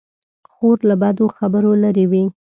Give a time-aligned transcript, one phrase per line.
[0.53, 2.23] خور له بدو خبرو لیرې وي.